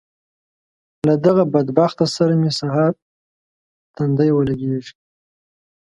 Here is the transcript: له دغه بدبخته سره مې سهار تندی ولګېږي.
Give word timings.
له 1.07 1.13
دغه 1.25 1.43
بدبخته 1.53 2.05
سره 2.15 2.33
مې 2.41 2.51
سهار 2.59 2.91
تندی 3.95 4.29
ولګېږي. 4.33 4.93